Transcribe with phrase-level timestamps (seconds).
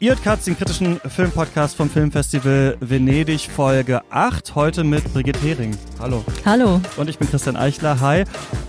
[0.00, 4.54] Ihr hört den kritischen Filmpodcast vom Filmfestival Venedig Folge 8.
[4.54, 5.76] Heute mit Brigitte Hering.
[5.98, 6.24] Hallo.
[6.44, 6.80] Hallo.
[6.96, 7.98] Und ich bin Christian Eichler.
[7.98, 8.22] Hi.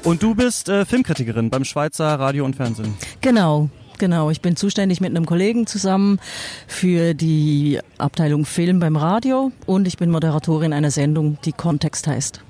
[0.03, 2.95] Und du bist äh, Filmkritikerin beim Schweizer Radio und Fernsehen.
[3.21, 3.69] Genau.
[3.99, 6.19] Genau, ich bin zuständig mit einem Kollegen zusammen
[6.65, 12.41] für die Abteilung Film beim Radio und ich bin Moderatorin einer Sendung, die Kontext heißt.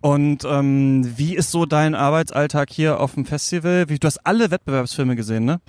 [0.00, 3.84] Und ähm, wie ist so dein Arbeitsalltag hier auf dem Festival?
[3.84, 5.60] Du hast alle Wettbewerbsfilme gesehen, ne?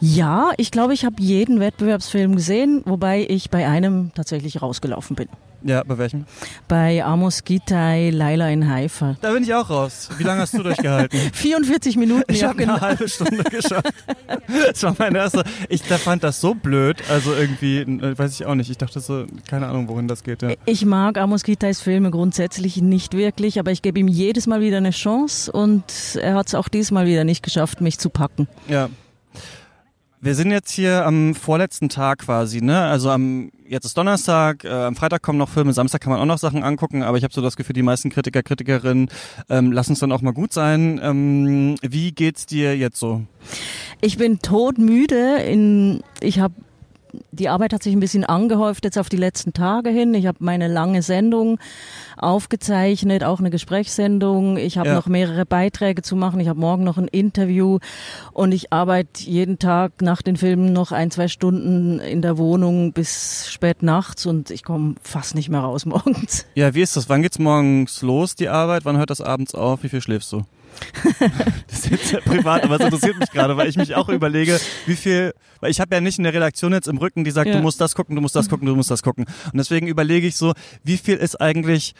[0.00, 5.28] Ja, ich glaube, ich habe jeden Wettbewerbsfilm gesehen, wobei ich bei einem tatsächlich rausgelaufen bin.
[5.62, 6.26] Ja, bei welchem?
[6.68, 9.16] Bei Amos Gitai, Laila in Haifa.
[9.20, 10.10] Da bin ich auch raus.
[10.16, 11.18] Wie lange hast du durchgehalten?
[11.32, 12.32] 44 Minuten.
[12.32, 13.92] Ich habe eine halbe Stunde geschafft.
[14.46, 15.44] Das war mein erster.
[15.68, 16.98] Ich da fand das so blöd.
[17.10, 18.70] Also irgendwie, äh, weiß ich auch nicht.
[18.70, 20.42] Ich dachte so, keine Ahnung, wohin das geht.
[20.42, 20.50] Ja.
[20.66, 24.76] Ich mag Amos Gitais Filme grundsätzlich nicht wirklich, aber ich gebe ihm jedes Mal wieder
[24.76, 25.84] eine Chance und
[26.20, 28.46] er hat es auch diesmal wieder nicht geschafft, mich zu packen.
[28.68, 28.88] Ja.
[30.20, 32.84] Wir sind jetzt hier am vorletzten Tag quasi, ne?
[32.84, 36.26] Also am jetzt ist Donnerstag, äh, am Freitag kommen noch Filme, Samstag kann man auch
[36.26, 39.10] noch Sachen angucken, aber ich habe so das Gefühl, die meisten Kritiker, Kritikerinnen
[39.50, 41.00] ähm, lassen es dann auch mal gut sein.
[41.02, 43.22] Ähm, wie geht's dir jetzt so?
[44.00, 45.38] Ich bin todmüde.
[45.38, 46.54] In, ich habe
[47.32, 50.14] die Arbeit hat sich ein bisschen angehäuft jetzt auf die letzten Tage hin.
[50.14, 51.58] Ich habe meine lange Sendung
[52.16, 54.56] aufgezeichnet, auch eine Gesprächssendung.
[54.56, 54.94] Ich habe ja.
[54.94, 56.40] noch mehrere Beiträge zu machen.
[56.40, 57.78] Ich habe morgen noch ein Interview
[58.32, 62.92] und ich arbeite jeden Tag nach den Filmen noch ein, zwei Stunden in der Wohnung
[62.92, 66.46] bis spät nachts und ich komme fast nicht mehr raus morgens.
[66.54, 67.08] Ja, wie ist das?
[67.08, 68.84] Wann geht's morgens los, die Arbeit?
[68.84, 69.82] Wann hört das abends auf?
[69.82, 70.44] Wie viel schläfst du?
[71.68, 74.58] Das ist jetzt sehr privat, aber es interessiert mich gerade, weil ich mich auch überlege,
[74.86, 77.56] wie viel, weil ich habe ja nicht eine Redaktion jetzt im Rücken, die sagt, ja.
[77.56, 79.24] du musst das gucken, du musst das gucken, du musst das gucken.
[79.24, 80.52] Und deswegen überlege ich so,
[80.84, 81.94] wie viel ist eigentlich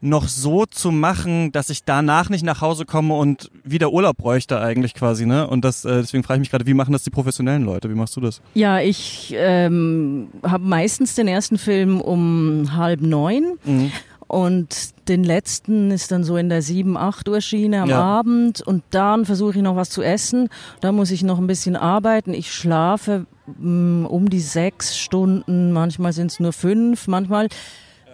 [0.00, 4.60] noch so zu machen, dass ich danach nicht nach Hause komme und wieder Urlaub bräuchte
[4.60, 5.46] eigentlich quasi, ne?
[5.46, 7.90] Und das äh, deswegen frage ich mich gerade, wie machen das die professionellen Leute?
[7.90, 8.40] Wie machst du das?
[8.54, 13.58] Ja, ich ähm, habe meistens den ersten Film um halb neun.
[13.64, 13.92] Mhm.
[14.30, 18.00] Und den letzten ist dann so in der 7, 8 Uhr Schiene am ja.
[18.00, 18.62] Abend.
[18.62, 20.48] Und dann versuche ich noch was zu essen.
[20.80, 22.32] Da muss ich noch ein bisschen arbeiten.
[22.32, 23.26] Ich schlafe
[23.58, 25.72] mm, um die sechs Stunden.
[25.72, 27.08] Manchmal sind es nur fünf.
[27.08, 27.48] Manchmal,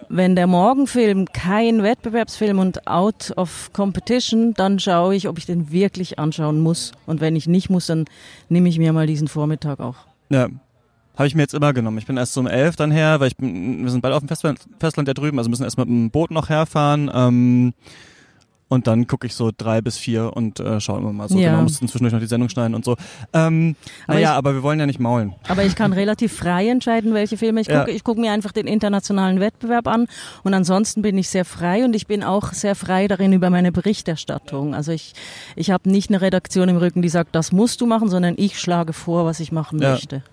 [0.09, 5.71] wenn der Morgenfilm kein Wettbewerbsfilm und out of competition, dann schaue ich, ob ich den
[5.71, 6.93] wirklich anschauen muss.
[7.05, 8.05] Und wenn ich nicht muss, dann
[8.49, 9.97] nehme ich mir mal diesen Vormittag auch.
[10.29, 10.47] Ja,
[11.17, 11.97] habe ich mir jetzt immer genommen.
[11.97, 14.21] Ich bin erst so um elf dann her, weil ich bin, wir sind beide auf
[14.21, 17.09] dem Festland, Festland da drüben, also müssen erst mit dem Boot noch herfahren.
[17.13, 17.73] Ähm,
[18.69, 21.39] und dann gucke ich so drei bis vier und äh, schaue immer mal so.
[21.39, 21.51] Ja.
[21.51, 22.97] Genau, mussten zwischendurch noch die Sendung schneiden und so.
[23.33, 23.75] Ähm,
[24.07, 25.33] naja, aber wir wollen ja nicht maulen.
[25.47, 27.89] Aber ich kann relativ frei entscheiden, welche Filme ich gucke.
[27.89, 27.95] Ja.
[27.95, 30.07] Ich gucke mir einfach den internationalen Wettbewerb an
[30.43, 33.71] und ansonsten bin ich sehr frei und ich bin auch sehr frei darin über meine
[33.71, 34.75] Berichterstattung.
[34.75, 35.13] Also ich,
[35.55, 38.59] ich habe nicht eine Redaktion im Rücken, die sagt, das musst du machen, sondern ich
[38.59, 39.91] schlage vor, was ich machen ja.
[39.91, 40.23] möchte.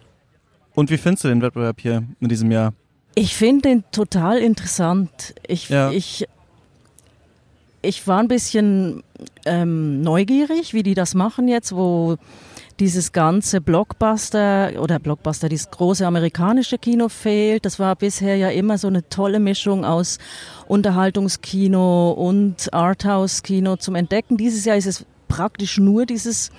[0.74, 2.72] Und wie findest du den Wettbewerb hier in diesem Jahr?
[3.14, 5.34] Ich finde den total interessant.
[5.46, 5.90] Ich, ja.
[5.92, 6.26] ich,
[7.80, 9.04] ich war ein bisschen
[9.44, 12.16] ähm, neugierig, wie die das machen jetzt, wo
[12.80, 17.64] dieses ganze Blockbuster oder Blockbuster, dieses große amerikanische Kino fehlt.
[17.64, 20.18] Das war bisher ja immer so eine tolle Mischung aus
[20.66, 24.36] Unterhaltungskino und Arthouse-Kino zum Entdecken.
[24.36, 26.50] Dieses Jahr ist es praktisch nur dieses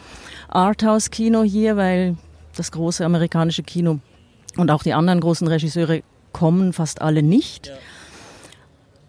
[0.50, 2.16] Arthouse-Kino hier, weil
[2.56, 4.00] das große amerikanische Kino
[4.58, 6.02] und auch die anderen großen Regisseure
[6.32, 7.68] kommen fast alle nicht.
[7.68, 7.74] Ja.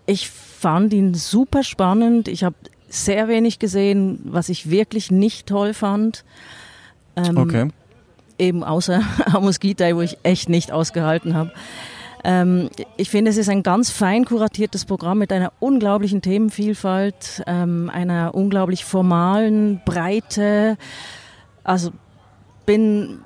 [0.06, 2.28] Ich fand ihn super spannend.
[2.28, 2.56] Ich habe
[2.88, 6.24] sehr wenig gesehen, was ich wirklich nicht toll fand.
[7.16, 7.68] Ähm, okay.
[8.38, 11.52] Eben außer Amos Gitai, wo ich echt nicht ausgehalten habe.
[12.24, 17.90] Ähm, ich finde, es ist ein ganz fein kuratiertes Programm mit einer unglaublichen Themenvielfalt, ähm,
[17.92, 20.76] einer unglaublich formalen Breite.
[21.62, 21.92] Also
[22.66, 23.20] bin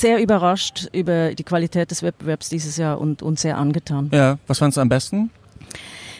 [0.00, 4.10] sehr überrascht über die Qualität des Wettbewerbs dieses Jahr und, und sehr angetan.
[4.12, 5.30] Ja, was fandest du am besten?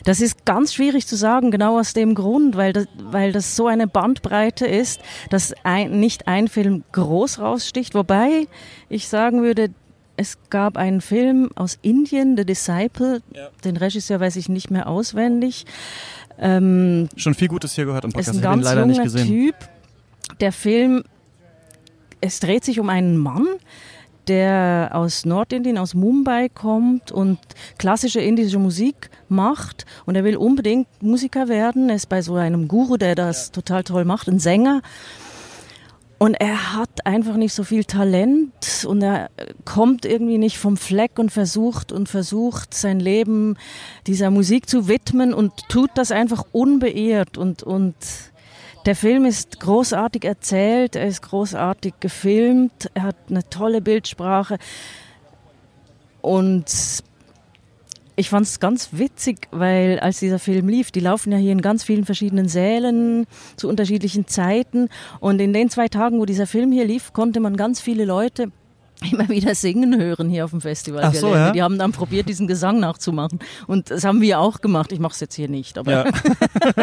[0.05, 3.67] Das ist ganz schwierig zu sagen, genau aus dem Grund, weil das, weil das so
[3.67, 7.95] eine Bandbreite ist, dass ein, nicht ein Film groß raussticht.
[7.95, 8.49] Wobei
[8.89, 9.71] ich sagen würde,
[10.17, 13.49] es gab einen Film aus Indien, The Disciple, ja.
[13.65, 15.65] den Regisseur weiß ich nicht mehr auswendig.
[16.39, 19.27] Ähm, Schon viel Gutes hier gehört im Podcast, ist ein ganz ich leider nicht gesehen.
[19.27, 19.55] Typ.
[20.41, 21.05] Der Film
[22.23, 23.47] es dreht sich um einen Mann,
[24.29, 27.39] der aus Nordindien, aus Mumbai kommt und
[27.77, 31.91] klassische indische Musik macht und er will unbedingt Musiker werden.
[31.91, 33.53] Er ist bei so einem Guru, der das ja.
[33.55, 34.81] total toll macht, ein Sänger.
[36.19, 39.29] Und er hat einfach nicht so viel Talent und er
[39.65, 43.57] kommt irgendwie nicht vom Fleck und versucht und versucht sein Leben
[44.07, 47.97] dieser Musik zu widmen und tut das einfach unbeirrt und, und
[48.85, 54.59] Der Film ist großartig erzählt, er ist großartig gefilmt, er hat eine tolle Bildsprache
[56.21, 56.67] und
[58.17, 61.63] ich fand es ganz witzig, weil als dieser Film lief, die laufen ja hier in
[61.63, 63.27] ganz vielen verschiedenen Sälen
[63.57, 64.89] zu unterschiedlichen Zeiten.
[65.19, 68.53] Und in den zwei Tagen, wo dieser Film hier lief, konnte man ganz viele Leute
[69.11, 71.03] immer wieder singen hören hier auf dem Festival.
[71.05, 71.53] Ach so, ja?
[71.53, 73.39] Die haben dann probiert, diesen Gesang nachzumachen.
[73.67, 74.93] Und das haben wir auch gemacht.
[74.93, 75.79] Ich mache es jetzt hier nicht.
[75.79, 76.05] Aber ja.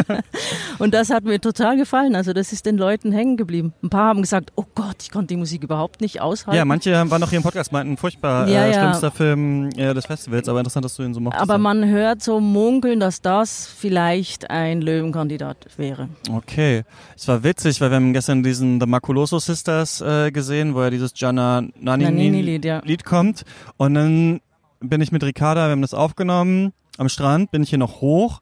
[0.80, 2.16] und das hat mir total gefallen.
[2.16, 3.74] Also das ist den Leuten hängen geblieben.
[3.84, 6.58] Ein paar haben gesagt, oh Gott, ich konnte die Musik überhaupt nicht aushalten.
[6.58, 10.06] Ja, manche waren auch hier im Podcast, meinten, furchtbar ja, äh, schlimmster Film äh, des
[10.06, 10.48] Festivals.
[10.50, 11.42] Aber interessant, dass du ihn so mochtest.
[11.42, 16.10] Aber man hört so munkeln, dass das vielleicht ein Löwenkandidat wäre.
[16.32, 16.84] Okay.
[17.16, 20.92] Es war witzig, weil wir haben gestern diesen The Maculoso Sisters äh, gesehen, wo er
[20.92, 22.82] dieses Gianna Nani Nini-Lied ja.
[22.84, 23.46] Lied kommt.
[23.78, 24.42] Und dann
[24.80, 28.42] bin ich mit Ricarda, wir haben das aufgenommen, am Strand, bin ich hier noch hoch.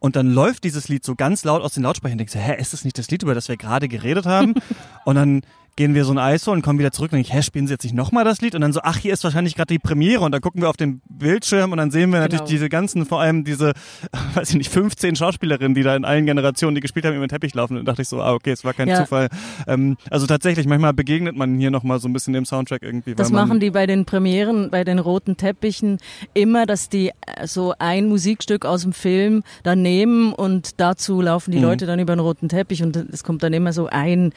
[0.00, 2.18] Und dann läuft dieses Lied so ganz laut aus den Lautsprechern.
[2.18, 4.54] Denkst du, hä, ist das nicht das Lied, über das wir gerade geredet haben?
[5.04, 5.42] und dann
[5.78, 7.68] gehen wir so ein Eis holen und kommen wieder zurück und denke ich, hä, spielen
[7.68, 8.56] sie jetzt nicht nochmal das Lied?
[8.56, 10.76] Und dann so, ach, hier ist wahrscheinlich gerade die Premiere und dann gucken wir auf
[10.76, 12.50] den Bildschirm und dann sehen wir natürlich genau.
[12.50, 13.74] diese ganzen, vor allem diese,
[14.34, 17.28] weiß ich nicht, 15 Schauspielerinnen, die da in allen Generationen, die gespielt haben, über den
[17.28, 17.76] Teppich laufen.
[17.76, 18.96] Und dachte ich so, ah, okay, es war kein ja.
[18.96, 19.28] Zufall.
[19.68, 23.14] Ähm, also tatsächlich, manchmal begegnet man hier nochmal so ein bisschen dem Soundtrack irgendwie.
[23.14, 25.98] Das machen die bei den Premieren, bei den roten Teppichen
[26.34, 31.52] immer, dass die äh, so ein Musikstück aus dem Film dann nehmen und dazu laufen
[31.52, 31.64] die mhm.
[31.64, 34.32] Leute dann über den roten Teppich und es kommt dann immer so ein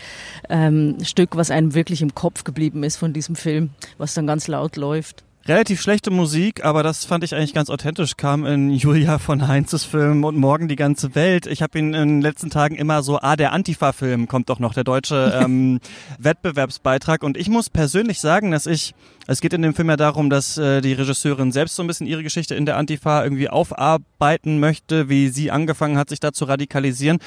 [0.48, 4.28] ähm, Stück Stück, was einem wirklich im Kopf geblieben ist von diesem Film, was dann
[4.28, 5.24] ganz laut läuft.
[5.48, 9.86] Relativ schlechte Musik, aber das fand ich eigentlich ganz authentisch, kam in Julia von Heinzes
[9.86, 11.48] Film und morgen die ganze Welt.
[11.48, 14.74] Ich habe ihn in den letzten Tagen immer so, ah, der Antifa-Film kommt doch noch,
[14.74, 15.80] der deutsche ähm,
[16.20, 17.24] Wettbewerbsbeitrag.
[17.24, 18.94] Und ich muss persönlich sagen, dass ich,
[19.26, 22.08] es geht in dem Film ja darum, dass äh, die Regisseurin selbst so ein bisschen
[22.08, 26.44] ihre Geschichte in der Antifa irgendwie aufarbeiten möchte, wie sie angefangen hat, sich da zu
[26.44, 27.20] radikalisieren.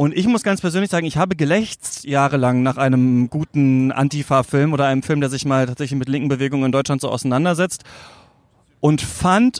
[0.00, 4.86] Und ich muss ganz persönlich sagen, ich habe gelächzt jahrelang nach einem guten Antifa-Film oder
[4.86, 7.84] einem Film, der sich mal tatsächlich mit linken Bewegungen in Deutschland so auseinandersetzt.
[8.80, 9.58] Und fand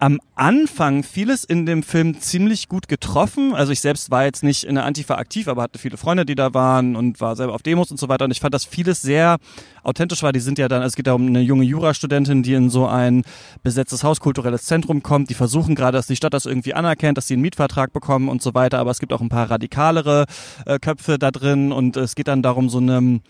[0.00, 3.54] am Anfang vieles in dem Film ziemlich gut getroffen.
[3.54, 6.34] Also ich selbst war jetzt nicht in der Antifa aktiv, aber hatte viele Freunde, die
[6.34, 8.24] da waren und war selber auf Demos und so weiter.
[8.24, 9.38] Und ich fand, dass vieles sehr
[9.82, 10.32] authentisch war.
[10.32, 13.22] Die sind ja dann, es geht ja um eine junge Jurastudentin, die in so ein
[13.62, 15.30] besetztes Haus, kulturelles Zentrum kommt.
[15.30, 18.42] Die versuchen gerade, dass die Stadt das irgendwie anerkennt, dass sie einen Mietvertrag bekommen und
[18.42, 18.78] so weiter.
[18.78, 20.26] Aber es gibt auch ein paar radikalere
[20.66, 23.20] äh, Köpfe da drin und es geht dann darum, so eine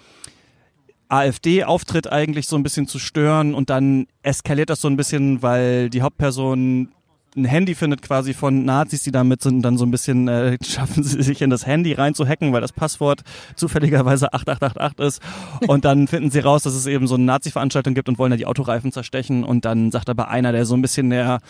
[1.09, 5.91] AfD-Auftritt eigentlich so ein bisschen zu stören und dann eskaliert das so ein bisschen, weil
[5.91, 6.89] die Hauptperson
[7.37, 10.57] ein Handy findet quasi von Nazis, die damit sind und dann so ein bisschen äh,
[10.65, 13.23] schaffen sie sich in das Handy rein zu hacken, weil das Passwort
[13.57, 15.23] zufälligerweise 8888 ist
[15.67, 18.37] und dann finden sie raus, dass es eben so eine Nazi-Veranstaltung gibt und wollen da
[18.37, 21.41] die Autoreifen zerstechen und dann sagt aber einer, der so ein bisschen der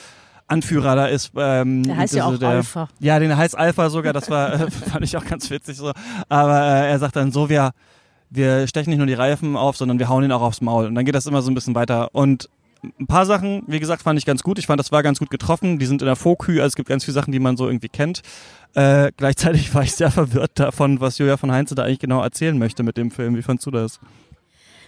[0.47, 1.33] Anführer da ist.
[1.37, 2.89] Ähm, der heißt ja auch der, Alpha.
[3.01, 5.93] Ja, den heißt Alpha sogar, das war, äh, fand ich auch ganz witzig so.
[6.29, 7.73] Aber äh, er sagt dann so, wir
[8.35, 10.87] wir stechen nicht nur die Reifen auf, sondern wir hauen ihn auch aufs Maul.
[10.87, 12.09] Und dann geht das immer so ein bisschen weiter.
[12.13, 12.49] Und
[13.01, 14.59] ein paar Sachen, wie gesagt, fand ich ganz gut.
[14.59, 15.79] Ich fand, das war ganz gut getroffen.
[15.79, 17.89] Die sind in der Fokü, also es gibt ganz viele Sachen, die man so irgendwie
[17.89, 18.23] kennt.
[18.75, 22.59] Äh, gleichzeitig war ich sehr verwirrt davon, was Julia von Heinze da eigentlich genau erzählen
[22.59, 23.37] möchte mit dem Film.
[23.37, 24.01] Wie fandst du das?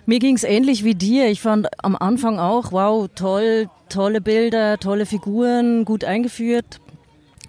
[0.05, 1.29] Mir ging es ähnlich wie dir.
[1.31, 6.81] Ich fand am Anfang auch, wow, toll, tolle Bilder, tolle Figuren, gut eingeführt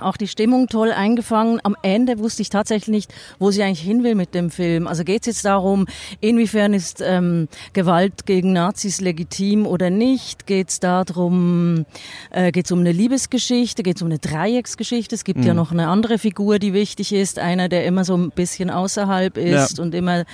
[0.01, 1.59] auch die Stimmung toll eingefangen.
[1.63, 4.87] Am Ende wusste ich tatsächlich nicht, wo sie eigentlich hin will mit dem Film.
[4.87, 5.87] Also geht es jetzt darum,
[6.21, 10.47] inwiefern ist ähm, Gewalt gegen Nazis legitim oder nicht?
[10.47, 11.85] Geht es darum,
[12.31, 15.16] äh, geht es um eine Liebesgeschichte, geht es um eine Dreiecksgeschichte?
[15.16, 15.47] Es gibt mhm.
[15.47, 19.37] ja noch eine andere Figur, die wichtig ist, einer, der immer so ein bisschen außerhalb
[19.37, 19.83] ist ja.
[19.83, 20.25] und immer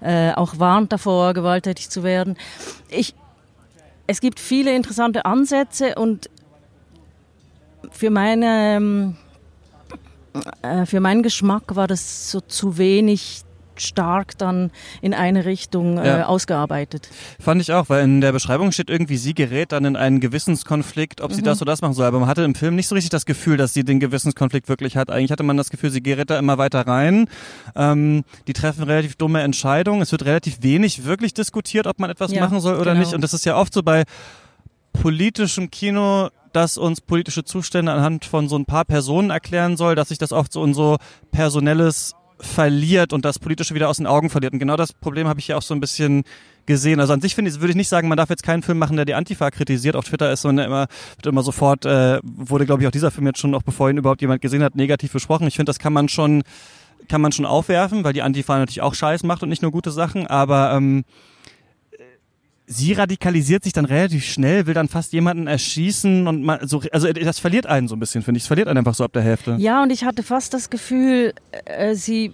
[0.00, 2.36] äh, auch warnt davor, gewalttätig zu werden.
[2.90, 3.14] Ich,
[4.06, 6.28] es gibt viele interessante Ansätze und
[7.90, 9.16] für meine ähm,
[10.62, 13.44] äh, für meinen Geschmack war das so zu wenig
[13.76, 14.70] stark dann
[15.00, 16.26] in eine Richtung äh, ja.
[16.26, 17.08] ausgearbeitet.
[17.40, 21.20] Fand ich auch, weil in der Beschreibung steht irgendwie, sie gerät dann in einen Gewissenskonflikt,
[21.20, 21.34] ob mhm.
[21.34, 22.06] sie das oder das machen soll.
[22.06, 24.96] Aber man hatte im Film nicht so richtig das Gefühl, dass sie den Gewissenskonflikt wirklich
[24.96, 25.10] hat.
[25.10, 27.28] Eigentlich hatte man das Gefühl, sie gerät da immer weiter rein.
[27.74, 30.02] Ähm, die treffen relativ dumme Entscheidungen.
[30.02, 33.00] Es wird relativ wenig wirklich diskutiert, ob man etwas ja, machen soll oder genau.
[33.04, 33.14] nicht.
[33.14, 34.04] Und das ist ja oft so bei
[34.92, 40.08] politischem Kino, das uns politische Zustände anhand von so ein paar Personen erklären soll, dass
[40.08, 40.98] sich das oft so in so
[41.30, 44.52] personelles verliert und das Politische wieder aus den Augen verliert.
[44.52, 46.24] Und genau das Problem habe ich hier auch so ein bisschen
[46.66, 47.00] gesehen.
[47.00, 48.96] Also an sich finde ich, würde ich nicht sagen, man darf jetzt keinen Film machen,
[48.96, 49.96] der die Antifa kritisiert.
[49.96, 53.26] Auf Twitter ist so immer, wird immer sofort, äh, wurde glaube ich auch dieser Film
[53.26, 55.46] jetzt schon noch, bevor ihn überhaupt jemand gesehen hat, negativ besprochen.
[55.46, 56.42] Ich finde, das kann man schon,
[57.08, 59.90] kann man schon aufwerfen, weil die Antifa natürlich auch Scheiß macht und nicht nur gute
[59.90, 61.04] Sachen, aber ähm,
[62.66, 67.12] sie radikalisiert sich dann relativ schnell, will dann fast jemanden erschießen und man, so, also
[67.12, 68.44] das verliert einen so ein bisschen, finde ich.
[68.44, 69.56] Es verliert einen einfach so ab der Hälfte.
[69.58, 72.32] Ja, und ich hatte fast das Gefühl, äh, sie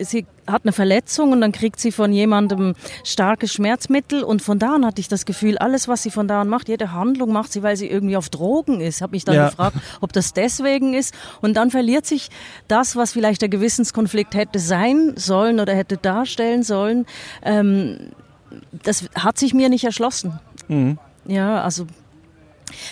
[0.00, 2.74] sie hat eine Verletzung und dann kriegt sie von jemandem
[3.04, 6.40] starkes Schmerzmittel und von da an hatte ich das Gefühl, alles, was sie von da
[6.40, 9.00] an macht, jede Handlung macht sie, weil sie irgendwie auf Drogen ist.
[9.00, 9.48] Habe mich dann ja.
[9.50, 11.14] gefragt, ob das deswegen ist.
[11.40, 12.30] Und dann verliert sich
[12.68, 17.06] das, was vielleicht der Gewissenskonflikt hätte sein sollen oder hätte darstellen sollen.
[17.42, 18.10] Ähm,
[18.82, 20.38] das hat sich mir nicht erschlossen.
[20.68, 20.98] Mhm.
[21.26, 21.86] Ja, also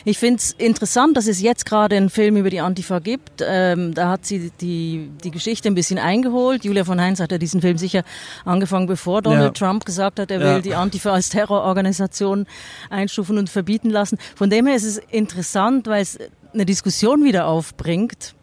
[0.04, 3.42] ich finde es interessant, dass es jetzt gerade einen Film über die Antifa gibt.
[3.46, 6.64] Ähm, da hat sie die, die Geschichte ein bisschen eingeholt.
[6.64, 8.02] Julia von Heinz hat ja diesen Film sicher
[8.44, 9.66] angefangen, bevor Donald ja.
[9.66, 10.54] Trump gesagt hat, er ja.
[10.54, 12.46] will die Antifa als Terrororganisation
[12.90, 14.18] einstufen und verbieten lassen.
[14.34, 16.18] Von dem her ist es interessant, weil es
[16.52, 18.34] eine Diskussion wieder aufbringt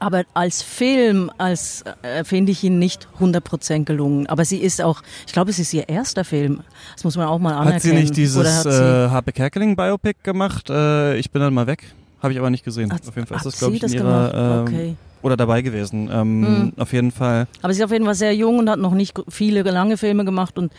[0.00, 4.26] aber als Film, als äh, finde ich ihn nicht 100% gelungen.
[4.26, 6.60] Aber sie ist auch, ich glaube, es ist ihr erster Film.
[6.94, 7.74] Das muss man auch mal anerkennen.
[7.74, 10.70] Hat sie nicht dieses äh, Harpe Kerkeling Biopic gemacht?
[10.70, 11.92] Äh, ich bin dann mal weg.
[12.22, 12.92] Habe ich aber nicht gesehen.
[12.92, 14.96] Hat, auf jeden Fall ist das, glaube ich, in ihrer, äh, okay.
[15.22, 16.08] oder dabei gewesen.
[16.12, 16.72] Ähm, hm.
[16.76, 17.46] Auf jeden Fall.
[17.62, 20.24] Aber sie ist auf jeden Fall sehr jung und hat noch nicht viele lange Filme
[20.24, 20.58] gemacht.
[20.58, 20.72] Und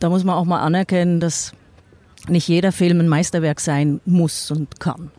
[0.00, 1.52] da muss man auch mal anerkennen, dass
[2.28, 5.10] nicht jeder Film ein Meisterwerk sein muss und kann.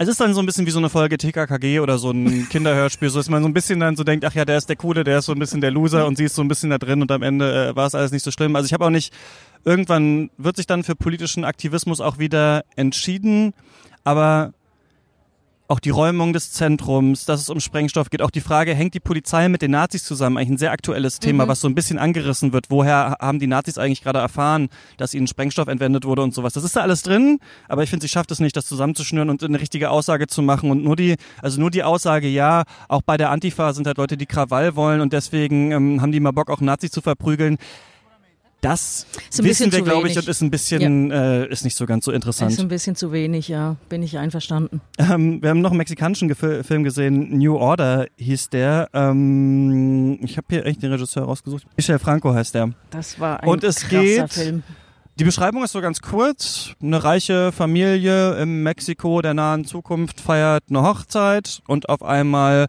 [0.00, 3.10] Es ist dann so ein bisschen wie so eine Folge TKKG oder so ein Kinderhörspiel,
[3.10, 5.02] so dass man so ein bisschen dann so denkt, ach ja, der ist der Coole,
[5.02, 7.02] der ist so ein bisschen der Loser und sie ist so ein bisschen da drin
[7.02, 8.54] und am Ende äh, war es alles nicht so schlimm.
[8.54, 9.12] Also ich habe auch nicht,
[9.64, 13.54] irgendwann wird sich dann für politischen Aktivismus auch wieder entschieden,
[14.04, 14.54] aber
[15.68, 19.00] auch die Räumung des Zentrums, dass es um Sprengstoff geht, auch die Frage, hängt die
[19.00, 20.38] Polizei mit den Nazis zusammen?
[20.38, 21.48] Eigentlich ein sehr aktuelles Thema, mhm.
[21.50, 22.66] was so ein bisschen angerissen wird.
[22.70, 26.54] Woher haben die Nazis eigentlich gerade erfahren, dass ihnen Sprengstoff entwendet wurde und sowas?
[26.54, 29.44] Das ist da alles drin, aber ich finde, sie schafft es nicht, das zusammenzuschnüren und
[29.44, 30.70] eine richtige Aussage zu machen.
[30.70, 34.16] Und nur die, also nur die Aussage, ja, auch bei der Antifa sind halt Leute,
[34.16, 37.58] die Krawall wollen und deswegen ähm, haben die mal Bock, auch Nazis zu verprügeln.
[38.60, 41.42] Das wissen wir, glaube ich, und ist ein bisschen, ja.
[41.42, 42.50] äh, ist nicht so ganz so interessant.
[42.50, 44.80] Ist ein bisschen zu wenig, ja, bin ich einverstanden.
[44.98, 48.88] Ähm, wir haben noch einen mexikanischen Ge Film gesehen, New Order hieß der.
[48.92, 51.64] Ähm, ich habe hier echt den Regisseur rausgesucht.
[51.76, 52.70] Michel Franco heißt der.
[52.90, 54.64] Das war ein und es geht, Film.
[55.18, 56.74] Die Beschreibung ist so ganz kurz.
[56.80, 62.66] Eine reiche Familie im Mexiko der nahen Zukunft feiert eine Hochzeit und auf einmal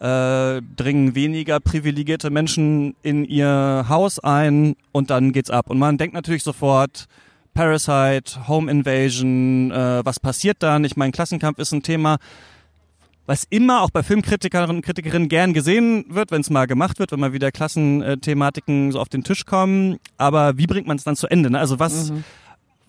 [0.00, 5.70] äh, dringen weniger privilegierte Menschen in ihr Haus ein und dann geht's ab.
[5.70, 7.06] Und man denkt natürlich sofort,
[7.54, 10.84] Parasite, Home Invasion, äh, was passiert dann?
[10.84, 12.18] Ich meine, Klassenkampf ist ein Thema,
[13.24, 17.10] was immer auch bei Filmkritikerinnen und Kritikerinnen gern gesehen wird, wenn es mal gemacht wird,
[17.10, 19.96] wenn mal wieder Klassenthematiken so auf den Tisch kommen.
[20.16, 21.50] Aber wie bringt man es dann zu Ende?
[21.50, 21.58] Ne?
[21.58, 22.24] Also was, mhm.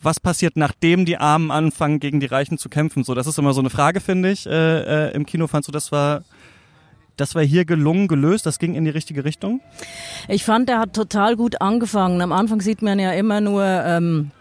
[0.02, 3.04] was passiert, nachdem die Armen anfangen, gegen die Reichen zu kämpfen?
[3.04, 4.46] So, das ist immer so eine Frage, finde ich.
[4.46, 6.24] Äh, äh, Im Kino fandst du, das war
[7.18, 9.62] das war hier gelungen, gelöst, das ging in die richtige Richtung?
[10.28, 12.22] Ich fand, er hat total gut angefangen.
[12.22, 14.32] Am Anfang sieht man ja immer nur ähm,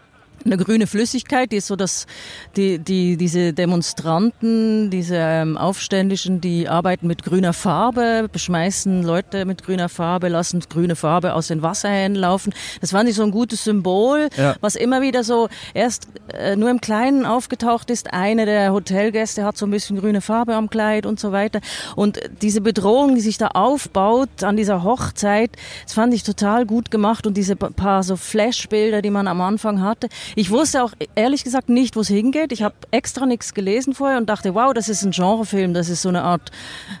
[0.45, 2.07] eine grüne Flüssigkeit, die ist so, dass
[2.55, 9.63] die, die, diese Demonstranten, diese ähm, Aufständischen, die arbeiten mit grüner Farbe, beschmeißen Leute mit
[9.63, 12.53] grüner Farbe, lassen grüne Farbe aus den Wasserhähnen laufen.
[12.81, 14.55] Das fand ich so ein gutes Symbol, ja.
[14.61, 18.13] was immer wieder so erst äh, nur im Kleinen aufgetaucht ist.
[18.13, 21.59] Eine der Hotelgäste hat so ein bisschen grüne Farbe am Kleid und so weiter.
[21.95, 25.51] Und diese Bedrohung, die sich da aufbaut an dieser Hochzeit,
[25.83, 29.81] das fand ich total gut gemacht und diese paar so Flashbilder, die man am Anfang
[29.81, 30.07] hatte.
[30.35, 32.51] Ich wusste auch ehrlich gesagt nicht, wo es hingeht.
[32.51, 36.01] Ich habe extra nichts gelesen vorher und dachte, wow, das ist ein Genrefilm, das ist
[36.01, 36.51] so eine Art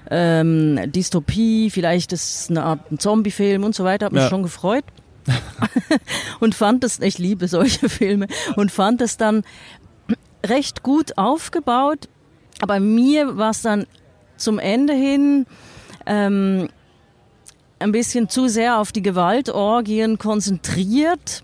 [0.09, 4.05] ähm, Dystopie, vielleicht ist es eine Art Zombiefilm und so weiter.
[4.05, 4.29] Habe mich ja.
[4.29, 4.83] schon gefreut.
[6.39, 9.43] und fand es, ich liebe solche Filme, und fand es dann
[10.45, 12.07] recht gut aufgebaut.
[12.61, 13.85] Aber mir war es dann
[14.37, 15.45] zum Ende hin
[16.05, 16.69] ähm,
[17.79, 21.43] ein bisschen zu sehr auf die Gewaltorgien konzentriert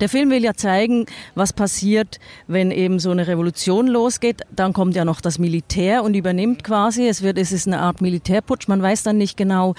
[0.00, 4.42] der Film will ja zeigen, was passiert, wenn eben so eine Revolution losgeht.
[4.50, 7.06] Dann kommt ja noch das Militär und übernimmt quasi.
[7.06, 8.68] Es wird, es ist eine Art Militärputsch.
[8.68, 9.74] Man weiß dann nicht genau,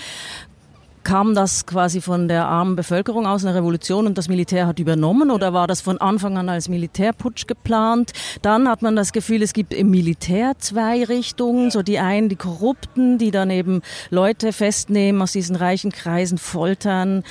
[1.03, 5.31] Kam das quasi von der armen Bevölkerung aus, eine Revolution und das Militär hat übernommen
[5.31, 8.13] oder war das von Anfang an als Militärputsch geplant?
[8.41, 12.37] Dann hat man das Gefühl, es gibt im Militär zwei Richtungen, so die einen, die
[12.37, 13.81] Korrupten, die dann eben
[14.11, 17.23] Leute festnehmen aus diesen reichen Kreisen, foltern,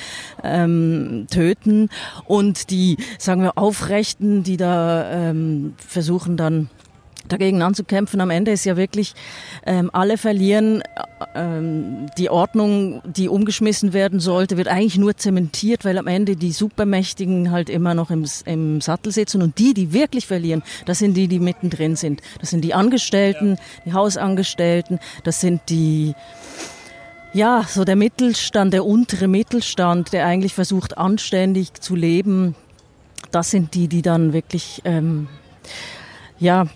[0.42, 1.88] ähm, töten.
[2.26, 6.68] Und die, sagen wir, Aufrechten, die da ähm, versuchen dann
[7.32, 8.20] dagegen anzukämpfen.
[8.20, 9.14] Am Ende ist ja wirklich,
[9.66, 10.82] ähm, alle verlieren.
[11.34, 16.52] Ähm, die Ordnung, die umgeschmissen werden sollte, wird eigentlich nur zementiert, weil am Ende die
[16.52, 19.42] Supermächtigen halt immer noch im, im Sattel sitzen.
[19.42, 22.20] Und die, die wirklich verlieren, das sind die, die mittendrin sind.
[22.40, 26.14] Das sind die Angestellten, die Hausangestellten, das sind die
[27.34, 32.54] ja, so der Mittelstand, der untere Mittelstand, der eigentlich versucht, anständig zu leben,
[33.30, 35.28] das sind die, die dann wirklich ähm,
[36.42, 36.66] ja,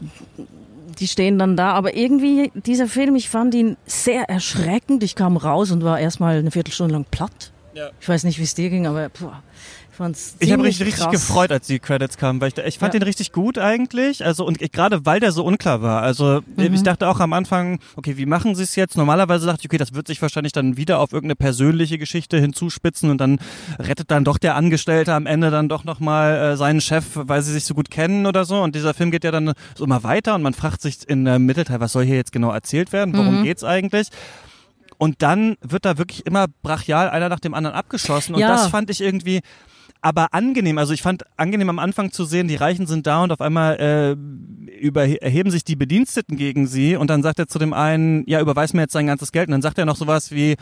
[0.99, 1.73] die stehen dann da.
[1.73, 5.03] Aber irgendwie, dieser Film, ich fand ihn sehr erschreckend.
[5.03, 7.53] Ich kam raus und war erstmal eine Viertelstunde lang platt.
[7.75, 7.91] Ja.
[8.01, 9.11] Ich weiß nicht, wie es dir ging, aber
[9.99, 13.01] boah, ich habe mich richtig gefreut, als die Credits kamen, weil ich, ich fand ja.
[13.01, 14.25] den richtig gut eigentlich.
[14.25, 16.03] Also und gerade weil der so unklar war.
[16.03, 16.75] Also mhm.
[16.75, 18.97] ich dachte auch am Anfang, okay, wie machen sie es jetzt?
[18.97, 23.11] Normalerweise dachte ich, okay, das wird sich wahrscheinlich dann wieder auf irgendeine persönliche Geschichte hinzuspitzen
[23.11, 23.39] und dann
[23.79, 27.53] rettet dann doch der Angestellte am Ende dann doch nochmal äh, seinen Chef, weil sie
[27.53, 28.61] sich so gut kennen oder so.
[28.63, 31.39] Und dieser Film geht ja dann so immer weiter und man fragt sich in der
[31.39, 33.15] Mittelteil, was soll hier jetzt genau erzählt werden?
[33.17, 33.45] Worum mhm.
[33.45, 34.09] geht's eigentlich?
[34.99, 38.35] Und dann wird da wirklich immer brachial einer nach dem anderen abgeschossen.
[38.35, 38.49] Und ja.
[38.49, 39.41] das fand ich irgendwie,
[40.07, 40.79] aber angenehm.
[40.79, 43.75] Also ich fand angenehm am Anfang zu sehen, die Reichen sind da und auf einmal
[43.81, 48.23] äh, über, erheben sich die Bediensteten gegen sie und dann sagt er zu dem einen,
[48.29, 49.49] ja, überweis mir jetzt sein ganzes Geld.
[49.49, 50.55] Und dann sagt er noch sowas wie,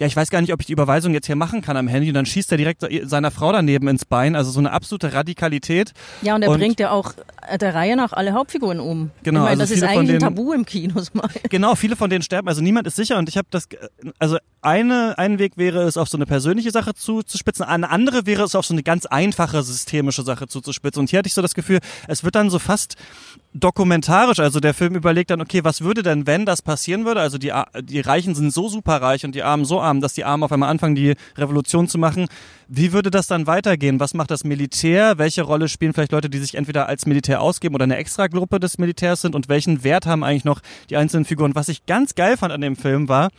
[0.00, 2.08] ja, ich weiß gar nicht, ob ich die Überweisung jetzt hier machen kann am Handy.
[2.08, 4.34] Und dann schießt er direkt seiner Frau daneben ins Bein.
[4.34, 5.92] Also so eine absolute Radikalität.
[6.22, 7.12] Ja, und er und bringt ja auch
[7.60, 9.10] der Reihe nach alle Hauptfiguren um.
[9.22, 9.40] Genau.
[9.40, 11.02] Ich meine, also das ist eigentlich denen, ein Tabu im Kino.
[11.50, 12.48] Genau, viele von denen sterben.
[12.48, 13.18] Also niemand ist sicher.
[13.18, 13.68] Und ich habe das,
[14.18, 17.66] also eine, ein Weg wäre es, auf so eine persönliche Sache zuzuspitzen.
[17.66, 21.00] Eine andere wäre es, auf so eine ganz einfache systemische Sache zuzuspitzen.
[21.00, 22.96] Und hier hatte ich so das Gefühl, es wird dann so fast
[23.52, 24.38] dokumentarisch.
[24.38, 27.20] Also der Film überlegt dann, okay, was würde denn, wenn das passieren würde?
[27.20, 27.52] Also die,
[27.82, 30.68] die Reichen sind so superreich und die Armen so arm, dass die Armen auf einmal
[30.68, 32.26] anfangen, die Revolution zu machen.
[32.68, 33.98] Wie würde das dann weitergehen?
[33.98, 35.18] Was macht das Militär?
[35.18, 38.78] Welche Rolle spielen vielleicht Leute, die sich entweder als Militär ausgeben oder eine Extragruppe des
[38.78, 39.34] Militärs sind?
[39.34, 41.54] Und welchen Wert haben eigentlich noch die einzelnen Figuren?
[41.54, 43.30] Was ich ganz geil fand an dem Film war,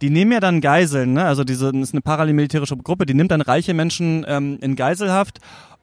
[0.00, 1.24] die nehmen ja dann Geiseln, ne?
[1.24, 5.38] Also diese das ist eine paramilitärische Gruppe, die nimmt dann reiche Menschen ähm, in Geiselhaft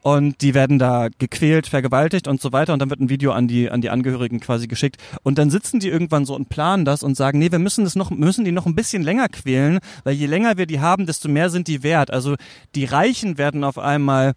[0.05, 2.73] und die werden da gequält, vergewaltigt und so weiter.
[2.73, 5.01] Und dann wird ein Video an die an die Angehörigen quasi geschickt.
[5.23, 7.95] Und dann sitzen die irgendwann so und planen das und sagen, nee, wir müssen das
[7.95, 11.27] noch müssen die noch ein bisschen länger quälen, weil je länger wir die haben, desto
[11.27, 12.11] mehr sind die wert.
[12.11, 12.35] Also
[12.75, 14.33] die Reichen werden auf einmal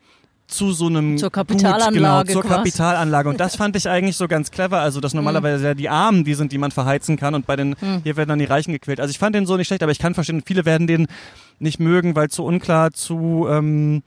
[0.46, 3.28] zu so einem zur Kapitalanlage Gut, genau, zur Kapitalanlage.
[3.28, 4.80] Und das fand ich eigentlich so ganz clever.
[4.80, 7.34] Also dass normalerweise ja die Armen die sind die man verheizen kann.
[7.34, 8.00] Und bei den hm.
[8.04, 9.00] hier werden dann die Reichen gequält.
[9.00, 11.08] Also ich fand den so nicht schlecht aber ich kann verstehen viele werden den
[11.58, 14.02] nicht mögen weil zu unklar zu ähm,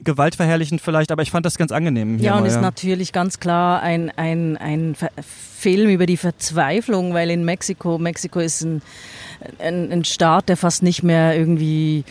[0.00, 2.18] gewaltverherrlichend vielleicht, aber ich fand das ganz angenehm.
[2.18, 2.60] Ja, und mal, ist ja.
[2.60, 4.96] natürlich ganz klar ein, ein, ein
[5.58, 8.82] Film über die Verzweiflung, weil in Mexiko, Mexiko ist ein,
[9.58, 12.04] ein, ein Staat, der fast nicht mehr irgendwie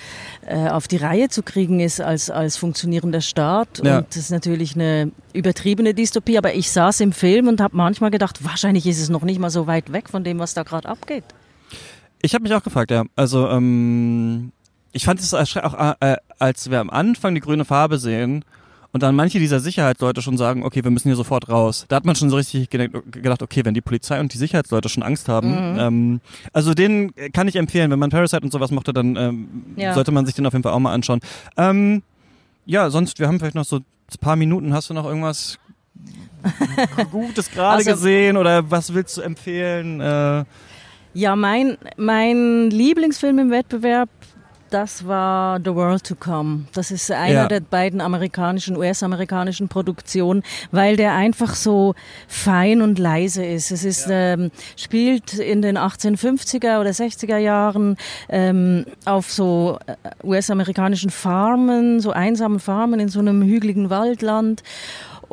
[0.47, 3.81] äh, auf die Reihe zu kriegen ist als, als funktionierender Staat.
[3.83, 3.99] Ja.
[3.99, 8.11] Und das ist natürlich eine übertriebene Dystopie, aber ich saß im Film und habe manchmal
[8.11, 10.87] gedacht, wahrscheinlich ist es noch nicht mal so weit weg von dem, was da gerade
[10.87, 11.25] abgeht.
[12.21, 13.03] Ich habe mich auch gefragt, ja.
[13.17, 14.53] Also ähm,
[14.93, 18.45] ich fand es auch, äh, als wir am Anfang die grüne Farbe sehen
[18.93, 21.85] und dann manche dieser Sicherheitsleute schon sagen, okay, wir müssen hier sofort raus.
[21.87, 25.01] Da hat man schon so richtig gedacht, okay, wenn die Polizei und die Sicherheitsleute schon
[25.01, 25.49] Angst haben.
[25.49, 25.79] Mhm.
[25.79, 26.21] Ähm,
[26.53, 27.89] also den kann ich empfehlen.
[27.89, 29.95] Wenn man Parasite und sowas mochte, dann ähm, ja.
[29.95, 31.21] sollte man sich den auf jeden Fall auch mal anschauen.
[31.57, 32.03] Ähm,
[32.67, 33.83] ja, sonst, wir haben vielleicht noch so ein
[34.21, 34.75] paar Minuten.
[34.75, 35.57] Hast du noch irgendwas
[37.11, 40.01] Gutes gerade also, gesehen oder was willst du empfehlen?
[40.01, 40.45] Äh,
[41.15, 44.09] ja, mein, mein Lieblingsfilm im Wettbewerb
[44.73, 46.65] das war The World to Come.
[46.73, 47.47] Das ist einer ja.
[47.47, 51.93] der beiden amerikanischen, US-amerikanischen Produktionen, weil der einfach so
[52.27, 53.71] fein und leise ist.
[53.71, 54.33] Es ist, ja.
[54.33, 57.97] ähm, spielt in den 1850er oder 60er Jahren
[58.29, 64.63] ähm, auf so äh, US-amerikanischen Farmen, so einsamen Farmen in so einem hügeligen Waldland.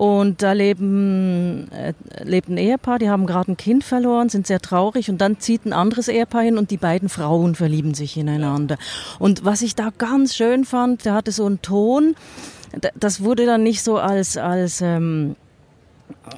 [0.01, 1.93] Und da leben, äh,
[2.25, 5.67] lebt ein Ehepaar, die haben gerade ein Kind verloren, sind sehr traurig und dann zieht
[5.67, 8.79] ein anderes Ehepaar hin und die beiden Frauen verlieben sich ineinander.
[9.19, 12.15] Und was ich da ganz schön fand, der hatte so einen Ton,
[12.95, 15.37] das wurde dann nicht so als, als ähm,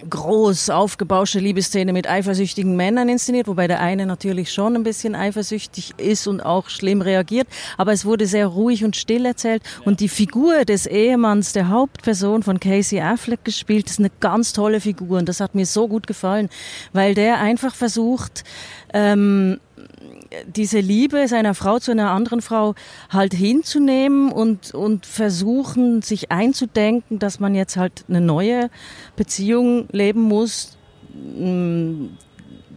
[0.08, 5.94] groß aufgebauschte Liebesszene mit eifersüchtigen Männern inszeniert, wobei der eine natürlich schon ein bisschen eifersüchtig
[5.98, 9.62] ist und auch schlimm reagiert, aber es wurde sehr ruhig und still erzählt.
[9.84, 14.80] Und die Figur des Ehemanns, der Hauptperson von Casey Affleck gespielt, ist eine ganz tolle
[14.80, 15.18] Figur.
[15.18, 16.48] Und das hat mir so gut gefallen,
[16.92, 18.44] weil der einfach versucht,
[18.92, 19.58] ähm,
[20.46, 22.74] diese Liebe seiner Frau zu einer anderen Frau
[23.10, 28.70] halt hinzunehmen und, und versuchen, sich einzudenken, dass man jetzt halt eine neue
[29.16, 30.76] Beziehung leben muss,
[31.14, 32.06] mm,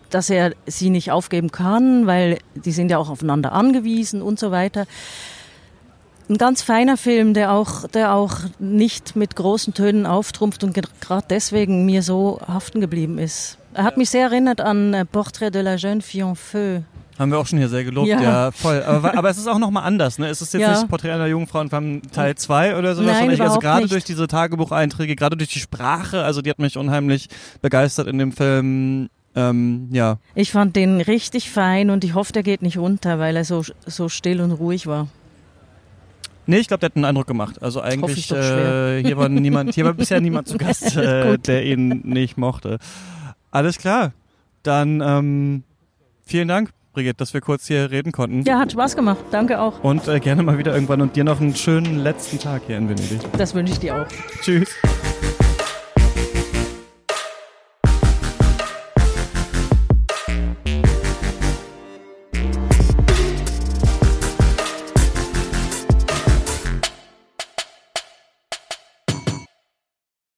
[0.09, 4.51] dass er sie nicht aufgeben kann, weil die sind ja auch aufeinander angewiesen und so
[4.51, 4.85] weiter.
[6.27, 11.27] Ein ganz feiner Film, der auch, der auch nicht mit großen Tönen auftrumpft und gerade
[11.29, 13.57] deswegen mir so haften geblieben ist.
[13.75, 16.79] Er hat mich sehr erinnert an äh, Portrait de la jeune fille en feu
[17.17, 18.83] haben wir auch schon hier sehr gelobt, ja, ja voll.
[18.83, 20.27] Aber, aber, es ist auch nochmal anders, ne?
[20.27, 20.71] Es ist jetzt ja.
[20.71, 24.03] nicht Porträt einer jungen Frau und haben Teil 2 oder sowas, Nein, also gerade durch
[24.03, 27.29] diese Tagebucheinträge, gerade durch die Sprache, also die hat mich unheimlich
[27.61, 29.09] begeistert in dem Film.
[29.35, 30.17] Ähm, ja.
[30.33, 33.63] Ich fand den richtig fein und ich hoffe, der geht nicht runter, weil er so,
[33.85, 35.07] so still und ruhig war.
[36.47, 37.61] Nee, ich glaube, der hat einen Eindruck gemacht.
[37.61, 42.01] Also eigentlich äh, hier war niemand, hier war bisher niemand zu Gast, äh, der ihn
[42.03, 42.77] nicht mochte.
[43.51, 44.13] Alles klar.
[44.63, 45.63] Dann ähm,
[46.25, 48.43] vielen Dank, Brigitte, dass wir kurz hier reden konnten.
[48.43, 49.19] Ja, hat Spaß gemacht.
[49.29, 49.83] Danke auch.
[49.83, 52.89] Und äh, gerne mal wieder irgendwann und dir noch einen schönen letzten Tag hier in
[52.89, 53.19] Venedig.
[53.37, 54.07] Das wünsche ich dir auch.
[54.41, 54.69] Tschüss.